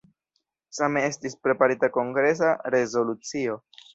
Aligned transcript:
Same 0.77 1.03
estis 1.09 1.35
preparita 1.43 1.91
kongresa 1.99 2.51
rezolucio. 2.77 3.61